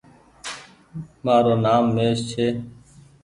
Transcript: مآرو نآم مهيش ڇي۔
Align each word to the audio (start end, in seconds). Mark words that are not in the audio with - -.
مآرو 1.23 1.53
نآم 1.63 1.83
مهيش 1.95 2.19
ڇي۔ 2.31 2.47